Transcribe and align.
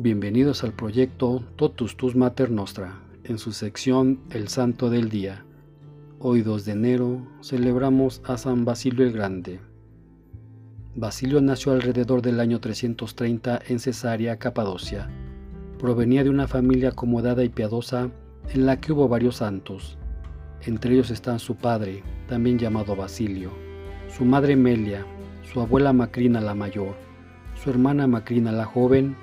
Bienvenidos 0.00 0.62
al 0.62 0.74
proyecto 0.74 1.42
Totus 1.56 1.96
Tus 1.96 2.14
Mater 2.14 2.52
Nostra, 2.52 3.00
en 3.24 3.36
su 3.36 3.50
sección 3.50 4.20
El 4.30 4.46
Santo 4.46 4.90
del 4.90 5.08
Día. 5.08 5.44
Hoy 6.20 6.42
2 6.42 6.64
de 6.66 6.70
enero 6.70 7.26
celebramos 7.42 8.22
a 8.24 8.38
San 8.38 8.64
Basilio 8.64 9.04
el 9.04 9.12
Grande. 9.12 9.58
Basilio 10.94 11.40
nació 11.40 11.72
alrededor 11.72 12.22
del 12.22 12.38
año 12.38 12.60
330 12.60 13.60
en 13.66 13.80
Cesarea, 13.80 14.38
Capadocia. 14.38 15.10
Provenía 15.80 16.22
de 16.22 16.30
una 16.30 16.46
familia 16.46 16.90
acomodada 16.90 17.42
y 17.42 17.48
piadosa 17.48 18.08
en 18.54 18.66
la 18.66 18.80
que 18.80 18.92
hubo 18.92 19.08
varios 19.08 19.38
santos. 19.38 19.98
Entre 20.64 20.94
ellos 20.94 21.10
están 21.10 21.40
su 21.40 21.56
padre, 21.56 22.04
también 22.28 22.56
llamado 22.56 22.94
Basilio, 22.94 23.50
su 24.16 24.24
madre 24.24 24.54
Melia, 24.54 25.04
su 25.42 25.60
abuela 25.60 25.92
Macrina 25.92 26.40
la 26.40 26.54
mayor, 26.54 26.94
su 27.60 27.68
hermana 27.68 28.06
Macrina 28.06 28.52
la 28.52 28.64
joven 28.64 29.16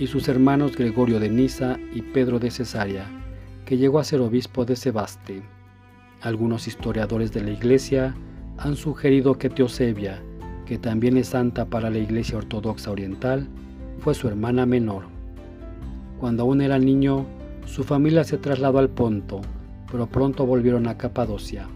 y 0.00 0.06
sus 0.06 0.28
hermanos 0.28 0.76
Gregorio 0.76 1.20
de 1.20 1.28
Nisa 1.28 1.78
y 1.94 2.00
Pedro 2.00 2.38
de 2.38 2.50
Cesarea, 2.50 3.06
que 3.66 3.76
llegó 3.76 3.98
a 3.98 4.04
ser 4.04 4.22
obispo 4.22 4.64
de 4.64 4.74
Sebaste. 4.74 5.42
Algunos 6.22 6.66
historiadores 6.66 7.32
de 7.32 7.42
la 7.42 7.50
iglesia 7.50 8.14
han 8.56 8.76
sugerido 8.76 9.36
que 9.36 9.50
Teosebia, 9.50 10.22
que 10.64 10.78
también 10.78 11.18
es 11.18 11.28
santa 11.28 11.66
para 11.66 11.90
la 11.90 11.98
iglesia 11.98 12.38
ortodoxa 12.38 12.90
oriental, 12.90 13.46
fue 13.98 14.14
su 14.14 14.26
hermana 14.26 14.64
menor. 14.64 15.04
Cuando 16.18 16.44
aún 16.44 16.62
era 16.62 16.78
niño, 16.78 17.26
su 17.66 17.84
familia 17.84 18.24
se 18.24 18.38
trasladó 18.38 18.78
al 18.78 18.88
Ponto, 18.88 19.42
pero 19.90 20.06
pronto 20.06 20.46
volvieron 20.46 20.88
a 20.88 20.96
Capadocia, 20.96 21.68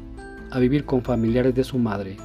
a 0.50 0.58
vivir 0.58 0.86
con 0.86 1.02
familiares 1.02 1.54
de 1.54 1.64
su 1.64 1.78
madre, 1.78 2.16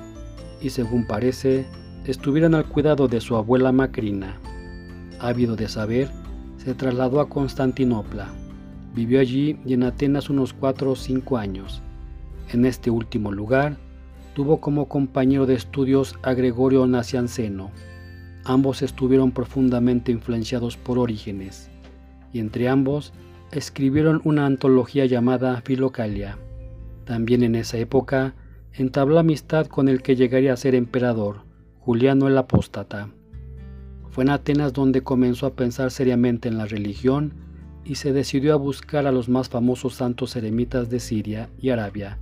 y 0.62 0.70
según 0.70 1.06
parece, 1.06 1.66
estuvieron 2.06 2.56
al 2.56 2.66
cuidado 2.66 3.10
de 3.10 3.20
su 3.20 3.36
abuela 3.36 3.74
Macrina. 3.74 4.38
Ávido 5.20 5.56
de 5.56 5.68
saber, 5.68 6.10
se 6.58 6.74
trasladó 6.74 7.22
a 7.22 7.30
Constantinopla. 7.30 8.30
Vivió 8.96 9.20
allí 9.20 9.60
y 9.66 9.74
en 9.74 9.84
Atenas 9.84 10.30
unos 10.30 10.54
cuatro 10.54 10.92
o 10.92 10.96
cinco 10.96 11.38
años. 11.38 11.82
En 12.52 12.66
este 12.66 12.90
último 12.90 13.32
lugar, 13.32 13.78
tuvo 14.34 14.60
como 14.60 14.88
compañero 14.88 15.46
de 15.46 15.56
estudios 15.56 16.16
a 16.24 16.34
Gregorio 16.34 16.88
Nacianceno. 16.88 17.72
Ambos 18.46 18.82
estuvieron 18.82 19.32
profundamente 19.32 20.12
influenciados 20.12 20.78
por 20.78 20.98
Orígenes, 20.98 21.70
y 22.34 22.40
entre 22.40 22.70
ambos 22.70 23.14
escribieron 23.52 24.22
una 24.24 24.46
antología 24.46 25.06
llamada 25.06 25.62
Filocalia. 25.62 26.38
También 27.06 27.44
en 27.44 27.56
esa 27.56 27.78
época 27.78 28.36
entabló 28.74 29.20
amistad 29.20 29.68
con 29.68 29.90
el 29.90 30.02
que 30.02 30.16
llegaría 30.16 30.54
a 30.54 30.58
ser 30.58 30.76
emperador, 30.76 31.42
Juliano 31.80 32.28
el 32.28 32.38
Apóstata. 32.38 33.10
Fue 34.12 34.24
en 34.24 34.32
Atenas 34.32 34.74
donde 34.74 35.02
comenzó 35.02 35.46
a 35.46 35.54
pensar 35.54 35.92
seriamente 35.92 36.50
en 36.50 36.58
la 36.58 36.66
religión 36.66 37.34
y 37.84 37.96
se 37.96 38.14
decidió 38.14 38.54
a 38.54 38.58
buscar 38.58 39.08
a 39.08 39.12
los 39.12 39.30
más 39.30 39.50
famosos 39.50 39.96
santos 39.96 40.36
eremitas 40.36 40.90
de 40.90 41.00
Siria 41.00 41.50
y 41.60 41.70
Arabia, 41.70 42.20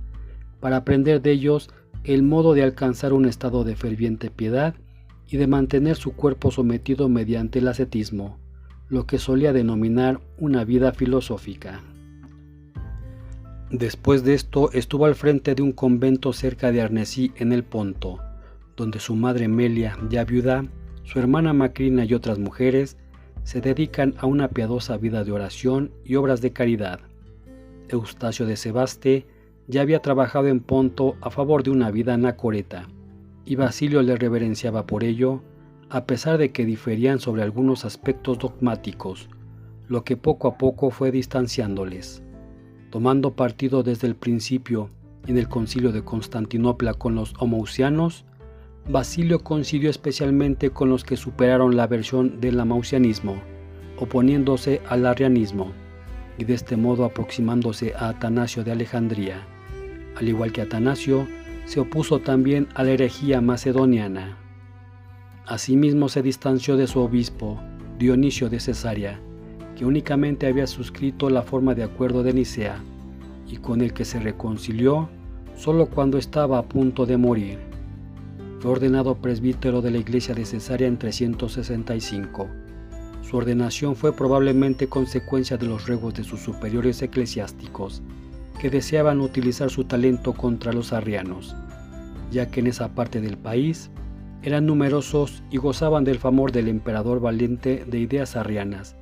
para 0.60 0.78
aprender 0.78 1.20
de 1.20 1.32
ellos 1.32 1.70
el 2.04 2.22
modo 2.22 2.54
de 2.54 2.62
alcanzar 2.62 3.12
un 3.12 3.26
estado 3.26 3.64
de 3.64 3.76
ferviente 3.76 4.30
piedad 4.30 4.74
y 5.28 5.36
de 5.36 5.46
mantener 5.46 5.96
su 5.96 6.12
cuerpo 6.12 6.50
sometido 6.50 7.08
mediante 7.08 7.58
el 7.58 7.68
ascetismo, 7.68 8.38
lo 8.88 9.06
que 9.06 9.18
solía 9.18 9.52
denominar 9.52 10.20
una 10.38 10.64
vida 10.64 10.92
filosófica. 10.92 11.82
Después 13.70 14.24
de 14.24 14.32
esto 14.32 14.72
estuvo 14.72 15.04
al 15.04 15.14
frente 15.14 15.54
de 15.54 15.60
un 15.60 15.72
convento 15.72 16.32
cerca 16.32 16.72
de 16.72 16.80
Arnesí 16.80 17.32
en 17.36 17.52
el 17.52 17.64
Ponto, 17.64 18.18
donde 18.76 18.98
su 18.98 19.14
madre 19.14 19.48
Melia, 19.48 19.98
ya 20.08 20.24
viuda, 20.24 20.64
su 21.08 21.18
hermana 21.18 21.54
Macrina 21.54 22.04
y 22.04 22.12
otras 22.12 22.38
mujeres 22.38 22.98
se 23.42 23.62
dedican 23.62 24.12
a 24.18 24.26
una 24.26 24.48
piadosa 24.48 24.98
vida 24.98 25.24
de 25.24 25.32
oración 25.32 25.90
y 26.04 26.16
obras 26.16 26.42
de 26.42 26.52
caridad. 26.52 27.00
Eustacio 27.88 28.44
de 28.44 28.56
Sebaste 28.56 29.26
ya 29.68 29.80
había 29.80 30.02
trabajado 30.02 30.48
en 30.48 30.60
Ponto 30.60 31.16
a 31.22 31.30
favor 31.30 31.62
de 31.62 31.70
una 31.70 31.90
vida 31.90 32.12
anacoreta, 32.12 32.88
y 33.46 33.56
Basilio 33.56 34.02
le 34.02 34.16
reverenciaba 34.16 34.86
por 34.86 35.02
ello, 35.02 35.40
a 35.88 36.04
pesar 36.04 36.36
de 36.36 36.52
que 36.52 36.66
diferían 36.66 37.20
sobre 37.20 37.42
algunos 37.42 37.86
aspectos 37.86 38.38
dogmáticos, 38.38 39.30
lo 39.88 40.04
que 40.04 40.18
poco 40.18 40.46
a 40.46 40.58
poco 40.58 40.90
fue 40.90 41.10
distanciándoles. 41.10 42.22
Tomando 42.90 43.34
partido 43.34 43.82
desde 43.82 44.08
el 44.08 44.14
principio 44.14 44.90
en 45.26 45.38
el 45.38 45.48
concilio 45.48 45.90
de 45.90 46.04
Constantinopla 46.04 46.92
con 46.92 47.14
los 47.14 47.32
homousianos, 47.38 48.26
Basilio 48.88 49.40
coincidió 49.40 49.90
especialmente 49.90 50.70
con 50.70 50.88
los 50.88 51.04
que 51.04 51.18
superaron 51.18 51.76
la 51.76 51.86
versión 51.86 52.40
del 52.40 52.58
amausianismo, 52.58 53.36
oponiéndose 53.98 54.80
al 54.88 55.04
arrianismo, 55.04 55.72
y 56.38 56.44
de 56.44 56.54
este 56.54 56.78
modo 56.78 57.04
aproximándose 57.04 57.92
a 57.94 58.08
Atanasio 58.08 58.64
de 58.64 58.72
Alejandría. 58.72 59.46
Al 60.16 60.26
igual 60.26 60.52
que 60.52 60.62
Atanasio, 60.62 61.28
se 61.66 61.80
opuso 61.80 62.20
también 62.20 62.66
a 62.74 62.82
la 62.82 62.92
herejía 62.92 63.42
macedoniana. 63.42 64.38
Asimismo 65.46 66.08
se 66.08 66.22
distanció 66.22 66.78
de 66.78 66.86
su 66.86 67.00
obispo, 67.00 67.60
Dionisio 67.98 68.48
de 68.48 68.58
Cesarea, 68.58 69.20
que 69.76 69.84
únicamente 69.84 70.46
había 70.46 70.66
suscrito 70.66 71.28
la 71.28 71.42
forma 71.42 71.74
de 71.74 71.82
acuerdo 71.82 72.22
de 72.22 72.32
Nicea, 72.32 72.82
y 73.46 73.58
con 73.58 73.82
el 73.82 73.92
que 73.92 74.06
se 74.06 74.18
reconcilió 74.18 75.10
solo 75.56 75.90
cuando 75.90 76.16
estaba 76.16 76.56
a 76.56 76.62
punto 76.62 77.04
de 77.04 77.18
morir. 77.18 77.67
Fue 78.60 78.72
ordenado 78.72 79.14
presbítero 79.14 79.82
de 79.82 79.92
la 79.92 79.98
iglesia 79.98 80.34
de 80.34 80.44
Cesarea 80.44 80.88
en 80.88 80.98
365. 80.98 82.48
Su 83.22 83.36
ordenación 83.36 83.94
fue 83.94 84.12
probablemente 84.12 84.88
consecuencia 84.88 85.56
de 85.56 85.66
los 85.66 85.86
ruegos 85.86 86.14
de 86.14 86.24
sus 86.24 86.40
superiores 86.40 87.00
eclesiásticos, 87.00 88.02
que 88.60 88.68
deseaban 88.68 89.20
utilizar 89.20 89.70
su 89.70 89.84
talento 89.84 90.32
contra 90.32 90.72
los 90.72 90.92
arrianos, 90.92 91.54
ya 92.32 92.50
que 92.50 92.58
en 92.58 92.66
esa 92.66 92.88
parte 92.96 93.20
del 93.20 93.38
país 93.38 93.90
eran 94.42 94.66
numerosos 94.66 95.44
y 95.52 95.58
gozaban 95.58 96.02
del 96.02 96.18
favor 96.18 96.50
del 96.50 96.66
emperador 96.66 97.20
valiente 97.20 97.84
de 97.86 98.00
ideas 98.00 98.34
arrianas, 98.34 98.96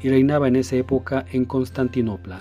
y 0.00 0.08
reinaba 0.08 0.46
en 0.46 0.54
esa 0.54 0.76
época 0.76 1.26
en 1.32 1.46
Constantinopla. 1.46 2.38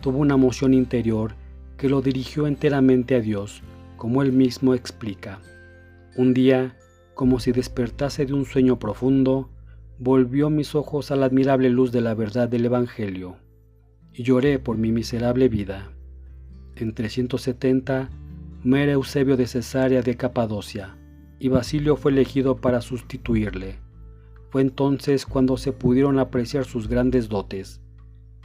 Tuvo 0.00 0.20
una 0.20 0.38
moción 0.38 0.72
interior 0.72 1.34
que 1.76 1.90
lo 1.90 2.00
dirigió 2.00 2.46
enteramente 2.46 3.14
a 3.14 3.20
Dios, 3.20 3.62
como 4.00 4.22
él 4.22 4.32
mismo 4.32 4.72
explica. 4.72 5.42
Un 6.16 6.32
día, 6.32 6.74
como 7.14 7.38
si 7.38 7.52
despertase 7.52 8.24
de 8.24 8.32
un 8.32 8.46
sueño 8.46 8.78
profundo, 8.78 9.50
volvió 9.98 10.48
mis 10.48 10.74
ojos 10.74 11.10
a 11.10 11.16
la 11.16 11.26
admirable 11.26 11.68
luz 11.68 11.92
de 11.92 12.00
la 12.00 12.14
verdad 12.14 12.48
del 12.48 12.64
Evangelio 12.64 13.36
y 14.14 14.22
lloré 14.22 14.58
por 14.58 14.78
mi 14.78 14.90
miserable 14.90 15.50
vida. 15.50 15.92
En 16.76 16.94
370 16.94 18.08
muere 18.64 18.92
Eusebio 18.92 19.36
de 19.36 19.46
Cesarea 19.46 20.00
de 20.00 20.16
Capadocia, 20.16 20.96
y 21.38 21.48
Basilio 21.48 21.96
fue 21.96 22.12
elegido 22.12 22.56
para 22.56 22.80
sustituirle. 22.80 23.80
Fue 24.48 24.62
entonces 24.62 25.26
cuando 25.26 25.58
se 25.58 25.72
pudieron 25.72 26.18
apreciar 26.18 26.64
sus 26.64 26.88
grandes 26.88 27.28
dotes. 27.28 27.82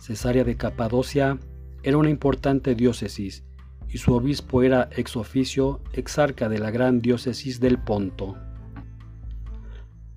Cesarea 0.02 0.44
de 0.44 0.58
Capadocia 0.58 1.40
era 1.82 1.96
una 1.96 2.10
importante 2.10 2.76
diócesis, 2.76 3.46
y 3.90 3.98
su 3.98 4.14
obispo 4.14 4.64
era 4.64 4.90
ex 4.96 5.16
oficio 5.16 5.82
exarca 5.94 6.50
de 6.50 6.60
la 6.60 6.72
gran 6.72 7.02
diócesis 7.02 7.60
del 7.60 7.78
Ponto. 7.78 8.38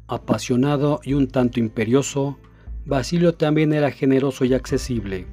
Apasionado 0.06 1.01
y 1.05 1.15
un 1.15 1.29
tanto 1.29 1.61
imperioso, 1.61 2.39
Basilio 2.87 3.34
también 3.34 3.73
era 3.73 3.91
generoso 3.91 4.45
y 4.45 4.55
accesible 4.55 5.27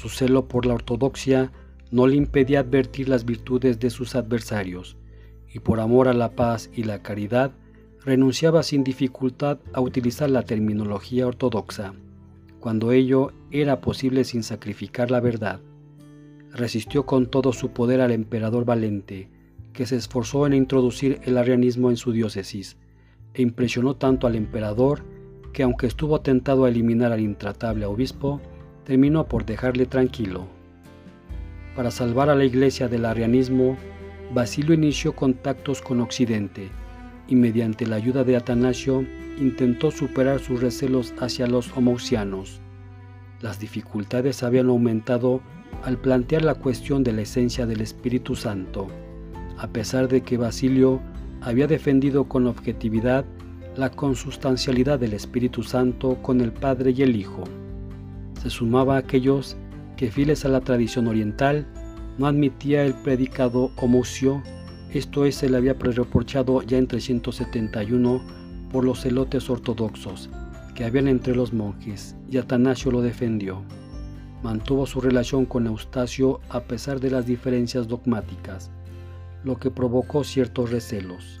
su 0.00 0.08
celo 0.08 0.48
por 0.48 0.66
la 0.66 0.74
ortodoxia 0.74 1.52
no 1.90 2.06
le 2.06 2.16
impedía 2.16 2.60
advertir 2.60 3.08
las 3.08 3.24
virtudes 3.24 3.80
de 3.80 3.90
sus 3.90 4.14
adversarios, 4.14 4.96
y 5.52 5.58
por 5.58 5.78
amor 5.78 6.08
a 6.08 6.14
la 6.14 6.30
paz 6.30 6.70
y 6.72 6.84
la 6.84 7.02
caridad 7.02 7.52
renunciaba 8.04 8.62
sin 8.62 8.82
dificultad 8.82 9.58
a 9.74 9.80
utilizar 9.80 10.30
la 10.30 10.44
terminología 10.44 11.26
ortodoxa, 11.26 11.92
cuando 12.60 12.92
ello 12.92 13.32
era 13.50 13.80
posible 13.80 14.24
sin 14.24 14.42
sacrificar 14.42 15.10
la 15.10 15.20
verdad. 15.20 15.60
Resistió 16.52 17.06
con 17.06 17.26
todo 17.26 17.52
su 17.52 17.70
poder 17.70 18.00
al 18.00 18.10
emperador 18.10 18.64
Valente, 18.64 19.28
que 19.72 19.86
se 19.86 19.96
esforzó 19.96 20.46
en 20.46 20.54
introducir 20.54 21.20
el 21.24 21.38
arrianismo 21.38 21.90
en 21.90 21.96
su 21.96 22.12
diócesis, 22.12 22.76
e 23.34 23.42
impresionó 23.42 23.94
tanto 23.96 24.26
al 24.26 24.34
emperador 24.34 25.04
que 25.52 25.62
aunque 25.62 25.86
estuvo 25.86 26.20
tentado 26.20 26.64
a 26.64 26.68
eliminar 26.68 27.12
al 27.12 27.20
intratable 27.20 27.86
obispo, 27.86 28.40
terminó 28.84 29.26
por 29.26 29.44
dejarle 29.44 29.86
tranquilo. 29.86 30.46
Para 31.76 31.90
salvar 31.90 32.30
a 32.30 32.34
la 32.34 32.44
iglesia 32.44 32.88
del 32.88 33.04
arrianismo, 33.04 33.76
Basilio 34.32 34.74
inició 34.74 35.14
contactos 35.14 35.80
con 35.80 36.00
Occidente 36.00 36.68
y 37.28 37.36
mediante 37.36 37.86
la 37.86 37.96
ayuda 37.96 38.24
de 38.24 38.36
Atanasio 38.36 39.04
intentó 39.38 39.90
superar 39.90 40.40
sus 40.40 40.60
recelos 40.60 41.14
hacia 41.20 41.46
los 41.46 41.74
homousianos. 41.76 42.60
Las 43.40 43.58
dificultades 43.58 44.42
habían 44.42 44.68
aumentado 44.68 45.40
al 45.82 45.98
plantear 45.98 46.42
la 46.42 46.54
cuestión 46.54 47.02
de 47.02 47.12
la 47.12 47.22
esencia 47.22 47.66
del 47.66 47.80
Espíritu 47.80 48.34
Santo, 48.36 48.88
a 49.58 49.68
pesar 49.68 50.08
de 50.08 50.22
que 50.22 50.36
Basilio 50.36 51.00
había 51.40 51.66
defendido 51.66 52.24
con 52.24 52.46
objetividad 52.46 53.24
la 53.76 53.90
consustancialidad 53.90 54.98
del 54.98 55.14
Espíritu 55.14 55.62
Santo 55.62 56.20
con 56.22 56.40
el 56.40 56.52
Padre 56.52 56.90
y 56.90 57.02
el 57.02 57.16
Hijo. 57.16 57.44
Se 58.42 58.50
sumaba 58.50 58.96
a 58.96 58.98
aquellos 58.98 59.56
que, 59.96 60.10
fieles 60.10 60.44
a 60.44 60.48
la 60.48 60.60
tradición 60.60 61.06
oriental, 61.06 61.66
no 62.18 62.26
admitía 62.26 62.84
el 62.84 62.94
predicado 62.94 63.70
homocio, 63.76 64.42
esto 64.92 65.24
es, 65.24 65.36
se 65.36 65.48
le 65.48 65.56
había 65.56 65.74
reprochado 65.74 66.62
ya 66.62 66.76
en 66.76 66.86
371 66.86 68.20
por 68.72 68.84
los 68.84 69.00
celotes 69.02 69.48
ortodoxos 69.48 70.28
que 70.74 70.84
habían 70.84 71.08
entre 71.08 71.34
los 71.34 71.52
monjes, 71.52 72.16
y 72.30 72.38
Atanasio 72.38 72.90
lo 72.90 73.02
defendió. 73.02 73.62
Mantuvo 74.42 74.86
su 74.86 75.00
relación 75.00 75.44
con 75.44 75.66
Eustacio 75.66 76.40
a 76.48 76.60
pesar 76.60 76.98
de 76.98 77.10
las 77.10 77.26
diferencias 77.26 77.88
dogmáticas, 77.88 78.70
lo 79.44 79.58
que 79.58 79.70
provocó 79.70 80.24
ciertos 80.24 80.70
recelos. 80.70 81.40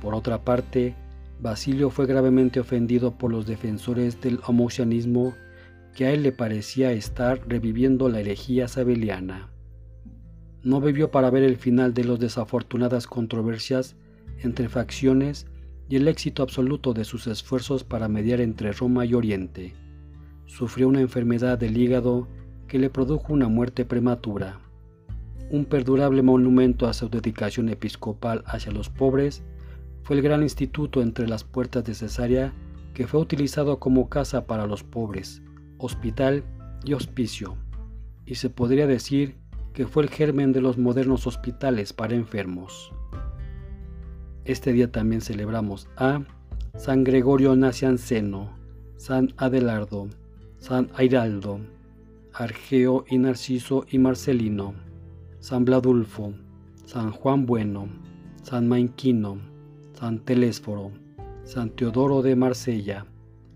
Por 0.00 0.14
otra 0.14 0.42
parte, 0.42 0.94
Basilio 1.42 1.90
fue 1.90 2.06
gravemente 2.06 2.58
ofendido 2.60 3.18
por 3.18 3.30
los 3.30 3.46
defensores 3.46 4.20
del 4.20 4.40
homocianismo 4.46 5.34
que 5.94 6.06
a 6.06 6.12
él 6.12 6.22
le 6.22 6.32
parecía 6.32 6.92
estar 6.92 7.42
reviviendo 7.46 8.08
la 8.08 8.20
herejía 8.20 8.68
sabeliana. 8.68 9.50
No 10.62 10.80
vivió 10.80 11.10
para 11.10 11.30
ver 11.30 11.42
el 11.42 11.56
final 11.56 11.92
de 11.94 12.04
las 12.04 12.18
desafortunadas 12.18 13.06
controversias 13.06 13.96
entre 14.38 14.68
facciones 14.68 15.46
y 15.88 15.96
el 15.96 16.08
éxito 16.08 16.42
absoluto 16.42 16.94
de 16.94 17.04
sus 17.04 17.26
esfuerzos 17.26 17.84
para 17.84 18.08
mediar 18.08 18.40
entre 18.40 18.72
Roma 18.72 19.04
y 19.04 19.14
Oriente. 19.14 19.74
Sufrió 20.50 20.88
una 20.88 21.00
enfermedad 21.00 21.58
del 21.58 21.78
hígado 21.78 22.26
que 22.66 22.80
le 22.80 22.90
produjo 22.90 23.32
una 23.32 23.46
muerte 23.46 23.84
prematura. 23.84 24.58
Un 25.48 25.64
perdurable 25.64 26.22
monumento 26.22 26.88
a 26.88 26.92
su 26.92 27.08
dedicación 27.08 27.68
episcopal 27.68 28.42
hacia 28.46 28.72
los 28.72 28.90
pobres 28.90 29.44
fue 30.02 30.16
el 30.16 30.22
gran 30.22 30.42
instituto 30.42 31.02
entre 31.02 31.28
las 31.28 31.44
puertas 31.44 31.84
de 31.84 31.94
Cesarea 31.94 32.52
que 32.94 33.06
fue 33.06 33.20
utilizado 33.20 33.78
como 33.78 34.08
casa 34.08 34.48
para 34.48 34.66
los 34.66 34.82
pobres, 34.82 35.40
hospital 35.78 36.42
y 36.84 36.94
hospicio, 36.94 37.56
y 38.26 38.34
se 38.34 38.50
podría 38.50 38.88
decir 38.88 39.36
que 39.72 39.86
fue 39.86 40.02
el 40.02 40.10
germen 40.10 40.52
de 40.52 40.60
los 40.60 40.78
modernos 40.78 41.28
hospitales 41.28 41.92
para 41.92 42.16
enfermos. 42.16 42.92
Este 44.44 44.72
día 44.72 44.90
también 44.90 45.20
celebramos 45.20 45.88
a 45.96 46.22
San 46.76 47.04
Gregorio 47.04 47.54
Nacianceno, 47.54 48.50
San 48.96 49.32
Adelardo, 49.36 50.08
San 50.60 50.90
Airaldo, 50.94 51.58
Argeo 52.34 53.06
y 53.08 53.16
Narciso 53.16 53.86
y 53.90 53.98
Marcelino, 53.98 54.74
San 55.38 55.64
Bladulfo, 55.64 56.34
San 56.84 57.12
Juan 57.12 57.46
Bueno, 57.46 57.88
San 58.42 58.68
Mainquino, 58.68 59.38
San 59.94 60.18
Telésforo, 60.18 60.92
San 61.44 61.70
Teodoro 61.70 62.20
de 62.20 62.36
Marsella, 62.36 63.06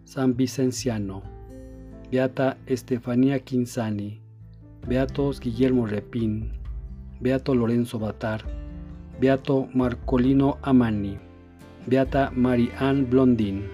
San 0.05 0.35
Vicenciano, 0.35 1.23
Beata 2.11 2.57
Estefanía 2.65 3.39
Quinzani, 3.39 4.23
Beatos 4.89 5.41
Guillermo 5.41 5.87
Repín, 5.87 6.53
Beato 7.21 7.55
Lorenzo 7.55 7.99
Batar, 7.99 8.45
Beato 9.21 9.69
Marcolino 9.75 10.57
Amani, 10.63 11.19
Beata 11.87 12.33
Marie-Anne 12.35 13.05
Blondin. 13.05 13.69